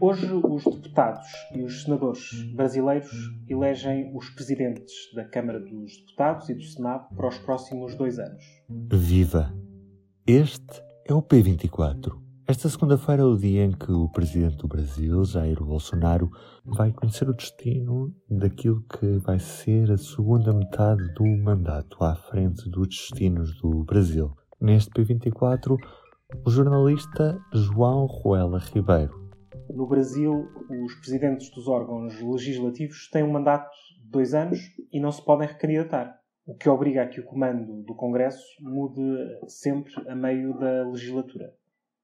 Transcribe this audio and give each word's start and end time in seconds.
Hoje, 0.00 0.32
os 0.32 0.64
deputados 0.64 1.26
e 1.54 1.62
os 1.62 1.82
senadores 1.82 2.30
brasileiros 2.54 3.10
elegem 3.48 4.16
os 4.16 4.30
presidentes 4.30 4.94
da 5.14 5.24
Câmara 5.24 5.60
dos 5.60 5.96
Deputados 5.98 6.48
e 6.48 6.54
do 6.54 6.62
Senado 6.62 7.14
para 7.14 7.28
os 7.28 7.36
próximos 7.38 7.94
dois 7.96 8.18
anos. 8.18 8.42
Viva! 8.90 9.52
Este 10.26 10.82
é 11.06 11.12
o 11.12 11.20
P24. 11.20 12.18
Esta 12.46 12.68
segunda-feira 12.68 13.22
é 13.22 13.24
o 13.26 13.36
dia 13.36 13.64
em 13.64 13.72
que 13.72 13.92
o 13.92 14.08
presidente 14.08 14.56
do 14.56 14.68
Brasil, 14.68 15.24
Jair 15.24 15.62
Bolsonaro, 15.62 16.30
vai 16.64 16.92
conhecer 16.92 17.28
o 17.28 17.34
destino 17.34 18.14
daquilo 18.28 18.82
que 18.84 19.18
vai 19.18 19.38
ser 19.38 19.90
a 19.90 19.98
segunda 19.98 20.52
metade 20.52 21.12
do 21.14 21.26
mandato 21.26 22.02
à 22.02 22.14
frente 22.14 22.70
dos 22.70 22.88
destinos 22.88 23.54
do 23.60 23.84
Brasil. 23.84 24.34
Neste 24.60 24.90
P24, 24.92 25.76
o 26.44 26.50
jornalista 26.50 27.38
João 27.52 28.06
Ruela 28.06 28.58
Ribeiro 28.58 29.20
no 29.74 29.86
Brasil, 29.86 30.48
os 30.84 30.94
presidentes 30.96 31.50
dos 31.50 31.68
órgãos 31.68 32.20
legislativos 32.20 33.08
têm 33.08 33.22
um 33.22 33.30
mandato 33.30 33.70
de 34.02 34.10
dois 34.10 34.34
anos 34.34 34.58
e 34.92 35.00
não 35.00 35.12
se 35.12 35.24
podem 35.24 35.46
recandidatar, 35.46 36.18
o 36.44 36.54
que 36.54 36.68
obriga 36.68 37.02
a 37.02 37.06
que 37.06 37.20
o 37.20 37.24
comando 37.24 37.82
do 37.84 37.94
Congresso 37.94 38.44
mude 38.60 39.00
sempre 39.46 39.92
a 40.08 40.14
meio 40.14 40.58
da 40.58 40.88
legislatura. 40.88 41.54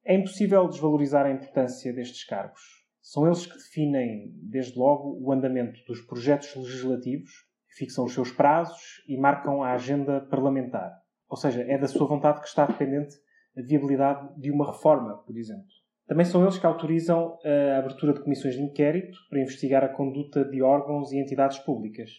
É 0.04 0.14
impossível 0.14 0.68
desvalorizar 0.68 1.26
a 1.26 1.32
importância 1.32 1.92
destes 1.92 2.24
cargos. 2.24 2.62
São 3.02 3.26
eles 3.26 3.46
que 3.46 3.56
definem, 3.56 4.32
desde 4.42 4.78
logo, 4.78 5.18
o 5.20 5.32
andamento 5.32 5.80
dos 5.86 6.00
projetos 6.02 6.54
legislativos, 6.54 7.30
fixam 7.76 8.04
os 8.04 8.14
seus 8.14 8.30
prazos 8.30 9.02
e 9.08 9.18
marcam 9.18 9.62
a 9.62 9.72
agenda 9.72 10.20
parlamentar. 10.20 10.92
Ou 11.28 11.36
seja, 11.36 11.62
é 11.62 11.76
da 11.76 11.88
sua 11.88 12.06
vontade 12.06 12.40
que 12.40 12.46
está 12.46 12.64
dependente 12.66 13.16
a 13.56 13.62
viabilidade 13.62 14.40
de 14.40 14.50
uma 14.50 14.70
reforma, 14.70 15.16
por 15.18 15.36
exemplo. 15.36 15.64
Também 16.06 16.24
são 16.24 16.42
eles 16.42 16.58
que 16.58 16.66
autorizam 16.66 17.36
a 17.44 17.78
abertura 17.78 18.12
de 18.12 18.22
comissões 18.22 18.54
de 18.54 18.62
inquérito 18.62 19.18
para 19.28 19.40
investigar 19.40 19.82
a 19.82 19.88
conduta 19.88 20.44
de 20.44 20.62
órgãos 20.62 21.12
e 21.12 21.18
entidades 21.18 21.58
públicas. 21.58 22.10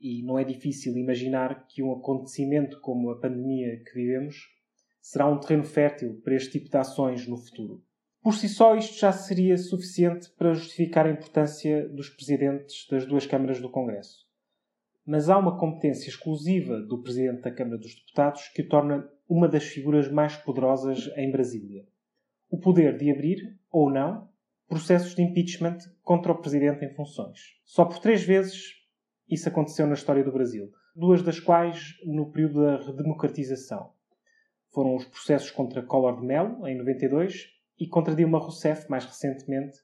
E 0.00 0.24
não 0.24 0.38
é 0.38 0.44
difícil 0.44 0.96
imaginar 0.96 1.66
que 1.66 1.82
um 1.82 1.92
acontecimento 1.92 2.80
como 2.80 3.10
a 3.10 3.20
pandemia 3.20 3.82
que 3.84 3.94
vivemos 3.94 4.36
será 5.00 5.28
um 5.28 5.38
terreno 5.38 5.64
fértil 5.64 6.20
para 6.24 6.34
este 6.34 6.58
tipo 6.58 6.70
de 6.70 6.76
ações 6.76 7.26
no 7.28 7.36
futuro. 7.36 7.82
Por 8.22 8.34
si 8.34 8.48
só, 8.48 8.76
isto 8.76 8.98
já 8.98 9.10
seria 9.10 9.58
suficiente 9.58 10.30
para 10.38 10.54
justificar 10.54 11.06
a 11.06 11.10
importância 11.10 11.88
dos 11.88 12.08
presidentes 12.08 12.86
das 12.88 13.04
duas 13.04 13.26
câmaras 13.26 13.60
do 13.60 13.70
Congresso. 13.70 14.24
Mas 15.04 15.28
há 15.28 15.36
uma 15.36 15.58
competência 15.58 16.08
exclusiva 16.08 16.80
do 16.80 17.02
presidente 17.02 17.42
da 17.42 17.50
Câmara 17.50 17.78
dos 17.78 17.94
Deputados 17.96 18.48
que 18.54 18.62
o 18.62 18.68
torna 18.68 19.04
uma 19.28 19.48
das 19.48 19.64
figuras 19.64 20.10
mais 20.10 20.36
poderosas 20.36 21.10
em 21.16 21.30
Brasília 21.30 21.84
o 22.52 22.58
poder 22.58 22.98
de 22.98 23.10
abrir, 23.10 23.58
ou 23.70 23.90
não, 23.90 24.28
processos 24.68 25.14
de 25.14 25.22
impeachment 25.22 25.78
contra 26.02 26.32
o 26.32 26.38
presidente 26.38 26.84
em 26.84 26.94
funções. 26.94 27.40
Só 27.64 27.86
por 27.86 27.98
três 27.98 28.22
vezes 28.22 28.74
isso 29.28 29.48
aconteceu 29.48 29.86
na 29.86 29.94
história 29.94 30.22
do 30.22 30.30
Brasil, 30.30 30.70
duas 30.94 31.22
das 31.22 31.40
quais 31.40 31.94
no 32.04 32.30
período 32.30 32.60
da 32.60 32.76
redemocratização. 32.76 33.92
Foram 34.68 34.96
os 34.96 35.06
processos 35.06 35.50
contra 35.50 35.82
Collor 35.82 36.20
de 36.20 36.26
Mello, 36.26 36.66
em 36.68 36.76
92, 36.76 37.46
e 37.78 37.88
contra 37.88 38.14
Dilma 38.14 38.38
Rousseff, 38.38 38.88
mais 38.90 39.06
recentemente, 39.06 39.78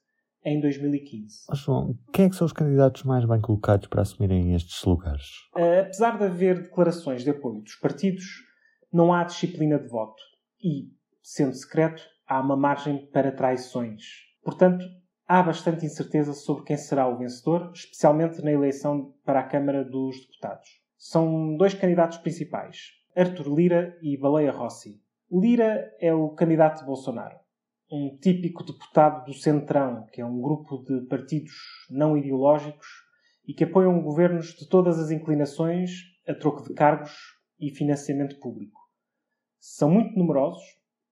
em 0.45 0.61
2015. 0.61 1.45
Oh, 1.51 1.55
João, 1.55 1.97
quem 2.13 2.25
é 2.25 2.29
que 2.29 2.35
são 2.35 2.45
os 2.45 2.53
candidatos 2.53 3.03
mais 3.03 3.25
bem 3.25 3.41
colocados 3.41 3.87
para 3.87 4.03
assumirem 4.03 4.53
estes 4.53 4.83
lugares? 4.83 5.25
Uh, 5.55 5.81
apesar 5.81 6.19
de 6.19 6.25
haver 6.25 6.61
declarações 6.61 7.23
de 7.23 7.31
apoio 7.31 7.61
dos 7.61 7.75
partidos, 7.75 8.25
não 8.91 9.13
há 9.13 9.23
disciplina 9.23 9.77
de 9.79 9.87
voto. 9.87 10.21
E, 10.63 10.91
sendo 11.21 11.53
secreto, 11.53 12.03
há 12.27 12.39
uma 12.39 12.55
margem 12.55 13.05
para 13.07 13.31
traições. 13.31 14.03
Portanto, 14.43 14.85
há 15.27 15.43
bastante 15.43 15.85
incerteza 15.85 16.33
sobre 16.33 16.63
quem 16.63 16.77
será 16.77 17.07
o 17.07 17.17
vencedor, 17.17 17.71
especialmente 17.73 18.41
na 18.41 18.51
eleição 18.51 19.13
para 19.23 19.39
a 19.41 19.47
Câmara 19.47 19.83
dos 19.83 20.19
Deputados. 20.21 20.69
São 20.97 21.55
dois 21.55 21.73
candidatos 21.73 22.17
principais, 22.17 22.91
Arthur 23.15 23.55
Lira 23.55 23.97
e 24.01 24.17
Baleia 24.17 24.51
Rossi. 24.51 25.01
Lira 25.31 25.95
é 25.99 26.13
o 26.13 26.29
candidato 26.29 26.79
de 26.79 26.85
Bolsonaro, 26.85 27.37
um 27.91 28.17
típico 28.17 28.63
deputado 28.63 29.25
do 29.25 29.33
Centrão, 29.33 30.05
que 30.11 30.21
é 30.21 30.25
um 30.25 30.41
grupo 30.41 30.83
de 30.83 31.01
partidos 31.07 31.53
não 31.89 32.17
ideológicos 32.17 32.87
e 33.47 33.53
que 33.53 33.63
apoiam 33.63 34.01
governos 34.01 34.53
de 34.55 34.67
todas 34.67 34.99
as 34.99 35.11
inclinações 35.11 35.91
a 36.27 36.33
troco 36.33 36.67
de 36.67 36.73
cargos 36.73 37.15
e 37.59 37.69
financiamento 37.71 38.39
público. 38.39 38.78
São 39.59 39.89
muito 39.89 40.17
numerosos, 40.17 40.63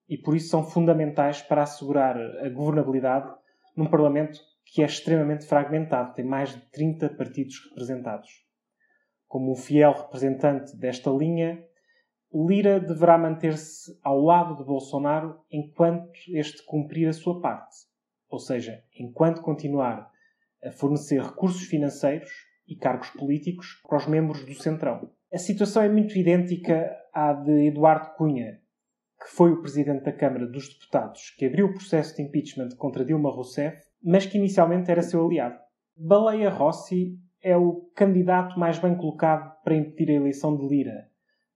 e 0.10 0.18
por 0.18 0.36
isso 0.36 0.50
são 0.50 0.64
fundamentais 0.64 1.42
para 1.42 1.64
assegurar 1.64 2.18
a 2.18 2.50
governabilidade 2.50 3.30
num 3.76 3.90
Parlamento 3.90 4.40
que 4.66 4.82
é 4.82 4.86
extremamente 4.86 5.46
fragmentado, 5.46 6.14
tem 6.14 6.26
mais 6.26 6.54
de 6.54 6.62
30 6.72 7.10
partidos 7.12 7.56
representados. 7.70 8.30
Como 9.28 9.52
um 9.52 9.56
fiel 9.56 9.94
representante 9.94 10.76
desta 10.78 11.10
linha, 11.10 11.64
Lira 12.34 12.80
deverá 12.80 13.18
manter-se 13.18 13.98
ao 14.04 14.22
lado 14.22 14.58
de 14.58 14.64
Bolsonaro 14.64 15.40
enquanto 15.50 16.12
este 16.30 16.64
cumprir 16.66 17.08
a 17.08 17.14
sua 17.14 17.40
parte, 17.40 17.76
ou 18.30 18.40
seja, 18.40 18.84
enquanto 19.00 19.42
continuar 19.42 20.12
a 20.64 20.72
fornecer 20.72 21.22
recursos 21.22 21.64
financeiros 21.64 22.30
e 22.68 22.76
cargos 22.76 23.10
políticos 23.12 23.82
para 23.88 23.98
os 23.98 24.08
membros 24.08 24.46
do 24.46 24.54
Centrão. 24.56 25.10
A 25.30 25.38
situação 25.38 25.84
é 25.84 25.90
muito 25.90 26.18
idêntica 26.18 26.90
à 27.14 27.34
de 27.34 27.68
Eduardo 27.68 28.16
Cunha, 28.16 28.62
que 29.20 29.30
foi 29.30 29.52
o 29.52 29.60
presidente 29.60 30.06
da 30.06 30.14
Câmara 30.14 30.48
dos 30.48 30.70
Deputados 30.70 31.32
que 31.38 31.46
abriu 31.46 31.66
o 31.66 31.74
processo 31.74 32.16
de 32.16 32.22
impeachment 32.22 32.70
contra 32.78 33.04
Dilma 33.04 33.30
Rousseff, 33.30 33.78
mas 34.02 34.26
que 34.26 34.38
inicialmente 34.38 34.90
era 34.90 35.02
seu 35.02 35.26
aliado. 35.26 35.60
Baleia 35.98 36.50
Rossi 36.50 37.20
é 37.42 37.58
o 37.58 37.92
candidato 37.94 38.58
mais 38.58 38.80
bem 38.80 38.96
colocado 38.96 39.54
para 39.66 39.76
impedir 39.76 40.12
a 40.12 40.16
eleição 40.16 40.56
de 40.56 40.66
Lira, 40.66 41.10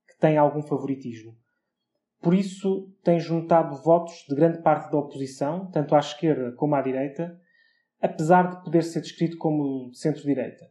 que 0.05 0.19
tem 0.19 0.37
algum 0.37 0.61
favoritismo. 0.61 1.33
Por 2.21 2.33
isso, 2.33 2.93
tem 3.05 3.21
juntado 3.21 3.81
votos 3.83 4.25
de 4.27 4.35
grande 4.35 4.61
parte 4.61 4.91
da 4.91 4.97
oposição, 4.97 5.71
tanto 5.71 5.95
à 5.95 5.99
esquerda 5.99 6.51
como 6.57 6.75
à 6.75 6.81
direita, 6.81 7.39
apesar 8.01 8.49
de 8.49 8.63
poder 8.65 8.83
ser 8.83 8.99
descrito 8.99 9.37
como 9.37 9.93
centro-direita. 9.93 10.65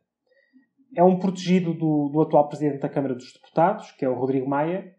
É 0.97 1.05
um 1.05 1.19
protegido 1.19 1.73
do, 1.73 2.09
do 2.09 2.21
atual 2.21 2.49
presidente 2.49 2.81
da 2.81 2.89
Câmara 2.89 3.15
dos 3.15 3.33
Deputados, 3.33 3.93
que 3.93 4.05
é 4.05 4.09
o 4.09 4.19
Rodrigo 4.19 4.49
Maia, 4.49 4.93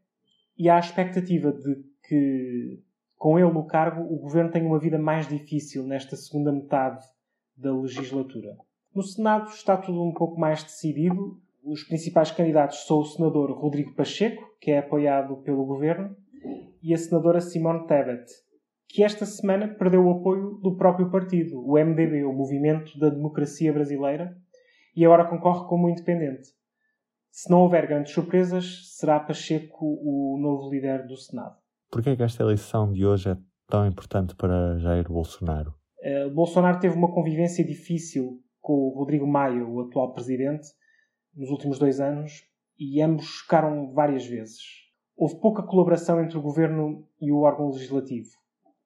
e 0.57 0.69
há 0.69 0.77
a 0.77 0.79
expectativa 0.79 1.51
de 1.51 1.75
que, 2.07 2.81
com 3.17 3.37
ele 3.37 3.51
no 3.51 3.65
cargo, 3.65 4.01
o 4.01 4.19
governo 4.19 4.51
tenha 4.51 4.65
uma 4.65 4.79
vida 4.79 4.97
mais 4.97 5.27
difícil 5.27 5.85
nesta 5.85 6.15
segunda 6.15 6.51
metade 6.51 7.03
da 7.57 7.73
legislatura. 7.75 8.55
No 8.93 9.03
Senado 9.03 9.49
está 9.49 9.77
tudo 9.77 10.03
um 10.03 10.13
pouco 10.13 10.39
mais 10.39 10.63
decidido. 10.63 11.39
Os 11.63 11.83
principais 11.83 12.31
candidatos 12.31 12.85
são 12.85 12.99
o 12.99 13.05
senador 13.05 13.51
Rodrigo 13.51 13.93
Pacheco, 13.93 14.43
que 14.59 14.71
é 14.71 14.79
apoiado 14.79 15.37
pelo 15.37 15.65
governo, 15.65 16.15
e 16.81 16.93
a 16.93 16.97
senadora 16.97 17.39
Simone 17.39 17.85
Tebet, 17.85 18.25
que 18.89 19.03
esta 19.03 19.25
semana 19.25 19.67
perdeu 19.67 20.03
o 20.05 20.11
apoio 20.11 20.59
do 20.61 20.75
próprio 20.75 21.09
partido, 21.09 21.63
o 21.65 21.77
MDB, 21.77 22.23
o 22.25 22.33
Movimento 22.33 22.97
da 22.99 23.09
Democracia 23.09 23.71
Brasileira, 23.71 24.35
e 24.95 25.05
agora 25.05 25.29
concorre 25.29 25.67
como 25.67 25.89
independente. 25.89 26.49
Se 27.31 27.49
não 27.49 27.61
houver 27.61 27.87
grandes 27.87 28.13
surpresas, 28.13 28.95
será 28.97 29.19
Pacheco 29.19 29.85
o 29.85 30.37
novo 30.37 30.69
líder 30.69 31.07
do 31.07 31.15
Senado. 31.15 31.55
Por 31.89 32.03
que 32.03 32.09
é 32.09 32.15
que 32.15 32.23
esta 32.23 32.43
eleição 32.43 32.91
de 32.91 33.05
hoje 33.05 33.29
é 33.29 33.37
tão 33.67 33.87
importante 33.87 34.35
para 34.35 34.77
Jair 34.77 35.07
Bolsonaro? 35.07 35.73
Uh, 35.99 36.29
Bolsonaro 36.33 36.79
teve 36.79 36.95
uma 36.95 37.13
convivência 37.13 37.63
difícil 37.63 38.41
com 38.59 38.73
o 38.73 38.89
Rodrigo 38.89 39.25
Maia, 39.25 39.65
o 39.65 39.81
atual 39.81 40.13
presidente, 40.13 40.67
nos 41.33 41.49
últimos 41.49 41.79
dois 41.79 41.99
anos, 41.99 42.43
e 42.77 43.01
ambos 43.01 43.25
chocaram 43.25 43.93
várias 43.93 44.25
vezes. 44.25 44.59
Houve 45.15 45.39
pouca 45.39 45.63
colaboração 45.63 46.21
entre 46.21 46.37
o 46.37 46.41
governo 46.41 47.07
e 47.19 47.31
o 47.31 47.41
órgão 47.41 47.69
legislativo, 47.69 48.29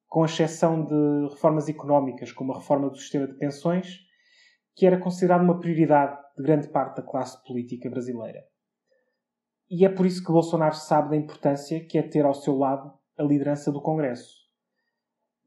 com 0.07 0.25
exceção 0.25 0.83
de 0.85 1.29
reformas 1.29 1.67
económicas, 1.67 2.31
como 2.31 2.53
a 2.53 2.57
reforma 2.59 2.89
do 2.89 2.97
sistema 2.97 3.27
de 3.27 3.33
pensões, 3.33 4.04
que 4.75 4.85
era 4.85 4.99
considerada 4.99 5.43
uma 5.43 5.59
prioridade 5.59 6.19
de 6.37 6.43
grande 6.43 6.67
parte 6.67 6.97
da 6.97 7.03
classe 7.03 7.41
política 7.45 7.89
brasileira. 7.89 8.43
E 9.69 9.85
é 9.85 9.89
por 9.89 10.05
isso 10.05 10.23
que 10.23 10.31
Bolsonaro 10.31 10.75
sabe 10.75 11.09
da 11.09 11.15
importância 11.15 11.83
que 11.85 11.97
é 11.97 12.03
ter 12.03 12.25
ao 12.25 12.33
seu 12.33 12.55
lado 12.57 12.93
a 13.17 13.23
liderança 13.23 13.71
do 13.71 13.81
Congresso. 13.81 14.45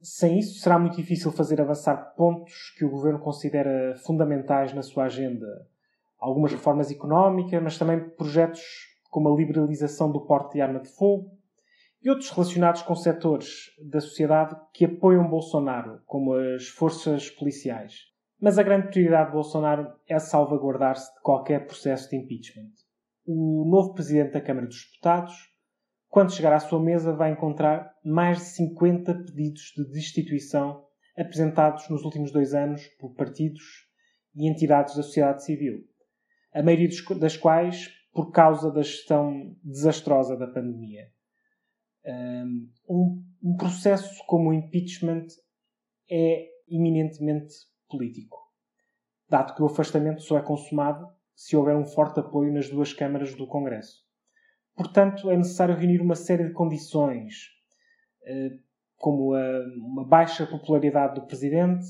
Sem 0.01 0.39
isso, 0.39 0.61
será 0.61 0.79
muito 0.79 0.97
difícil 0.97 1.31
fazer 1.31 1.61
avançar 1.61 2.15
pontos 2.17 2.73
que 2.77 2.85
o 2.85 2.91
governo 2.91 3.19
considera 3.19 3.97
fundamentais 4.05 4.73
na 4.73 4.83
sua 4.83 5.05
agenda. 5.05 5.47
Algumas 6.19 6.53
reformas 6.53 6.91
económicas, 6.91 7.63
mas 7.63 7.79
também 7.79 8.09
projetos 8.11 8.63
como 9.11 9.29
a 9.29 9.37
liberalização 9.37 10.11
do 10.11 10.25
porte 10.25 10.55
de 10.55 10.61
arma 10.61 10.81
de 10.81 10.89
fogo 10.89 11.31
e 12.03 12.09
outros 12.09 12.31
relacionados 12.31 12.83
com 12.83 12.95
setores 12.95 13.73
da 13.91 14.01
sociedade 14.01 14.57
que 14.73 14.85
apoiam 14.85 15.29
Bolsonaro, 15.29 16.01
como 16.07 16.33
as 16.35 16.69
forças 16.69 17.29
policiais. 17.31 18.09
Mas 18.41 18.57
a 18.57 18.63
grande 18.63 18.89
prioridade 18.89 19.27
de 19.27 19.33
Bolsonaro 19.33 19.93
é 20.09 20.19
salvaguardar-se 20.19 21.13
de 21.13 21.21
qualquer 21.23 21.67
processo 21.67 22.09
de 22.09 22.17
impeachment. 22.17 22.71
O 23.27 23.65
novo 23.69 23.95
presidente 23.95 24.33
da 24.33 24.41
Câmara 24.41 24.67
dos 24.67 24.85
Deputados, 24.85 25.35
quando 26.09 26.33
chegar 26.33 26.53
à 26.53 26.61
sua 26.61 26.81
mesa, 26.81 27.13
vai 27.13 27.33
encontrar 27.33 27.93
mais 28.05 28.39
de 28.39 28.45
50 28.45 29.13
pedidos 29.15 29.73
de 29.77 29.85
destituição 29.91 30.87
apresentados 31.17 31.89
nos 31.89 32.05
últimos 32.05 32.31
dois 32.31 32.55
anos 32.55 32.87
por 33.01 33.13
partidos 33.15 33.89
e 34.37 34.49
entidades 34.49 34.95
da 34.95 35.03
sociedade 35.03 35.45
civil, 35.45 35.81
a 36.55 36.63
maioria 36.63 36.89
das 37.19 37.37
quais 37.37 37.89
por 38.13 38.31
causa 38.31 38.71
da 38.71 38.83
gestão 38.83 39.57
desastrosa 39.65 40.37
da 40.37 40.47
pandemia. 40.47 41.09
Um, 42.89 43.23
um 43.43 43.57
processo 43.57 44.25
como 44.27 44.51
o 44.51 44.55
impeachment 44.55 45.27
é 46.09 46.47
eminentemente 46.69 47.53
político, 47.89 48.39
dado 49.29 49.55
que 49.55 49.63
o 49.63 49.67
afastamento 49.67 50.23
só 50.23 50.39
é 50.39 50.43
consumado 50.43 51.07
se 51.35 51.57
houver 51.57 51.77
um 51.77 51.85
forte 51.85 52.21
apoio 52.21 52.53
nas 52.53 52.69
duas 52.69 52.93
câmaras 52.93 53.35
do 53.35 53.47
Congresso. 53.47 54.07
Portanto, 54.77 55.31
é 55.31 55.37
necessário 55.37 55.75
reunir 55.75 56.01
uma 56.01 56.15
série 56.15 56.47
de 56.47 56.53
condições, 56.53 57.49
eh, 58.25 58.51
como 58.97 59.35
uma 59.77 60.05
baixa 60.05 60.47
popularidade 60.47 61.15
do 61.15 61.27
Presidente, 61.27 61.87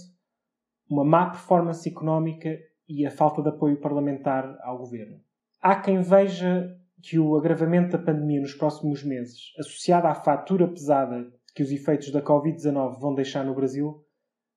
uma 0.89 1.05
má 1.05 1.31
performance 1.31 1.89
económica 1.89 2.59
e 2.89 3.07
a 3.07 3.11
falta 3.11 3.43
de 3.43 3.49
apoio 3.49 3.81
parlamentar 3.81 4.59
ao 4.63 4.79
Governo. 4.79 5.21
Há 5.61 5.77
quem 5.77 6.01
veja 6.01 6.75
que 7.03 7.19
o 7.19 7.37
agravamento 7.37 7.97
da 7.97 8.03
pandemia 8.03 8.41
nos 8.41 8.55
próximos 8.55 9.05
meses, 9.05 9.53
associado 9.59 10.07
à 10.07 10.15
fatura 10.15 10.67
pesada 10.67 11.31
que 11.55 11.63
os 11.63 11.71
efeitos 11.71 12.11
da 12.11 12.23
Covid-19 12.23 12.99
vão 12.99 13.15
deixar 13.15 13.45
no 13.45 13.55
Brasil, 13.55 14.05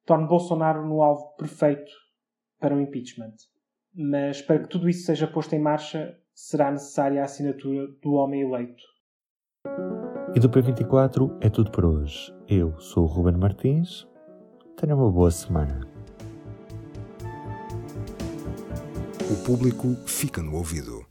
torne 0.06 0.28
Bolsonaro 0.28 0.86
no 0.88 1.02
alvo 1.02 1.36
perfeito 1.36 1.92
para 2.60 2.76
o 2.76 2.82
impeachment. 2.82 3.36
Mas 3.94 4.42
para 4.42 4.60
que 4.60 4.70
tudo 4.70 4.88
isso 4.88 5.06
seja 5.06 5.28
posto 5.28 5.54
em 5.54 5.60
marcha, 5.60 6.18
será 6.34 6.72
necessária 6.72 7.22
a 7.22 7.26
assinatura 7.26 7.88
do 8.02 8.14
homem 8.14 8.42
eleito. 8.42 8.84
E 10.34 10.40
do 10.40 10.50
P24 10.50 11.38
é 11.42 11.50
tudo 11.50 11.72
por 11.72 11.86
hoje. 11.86 12.34
Eu 12.48 12.80
sou 12.80 13.04
o 13.04 13.08
Ruben 13.08 13.38
Martins. 13.38 14.08
Tenha 14.78 14.96
uma 14.96 15.12
boa 15.12 15.30
semana. 15.30 15.82
O 19.30 19.46
público 19.46 19.88
fica 20.08 20.42
no 20.42 20.56
ouvido. 20.56 21.11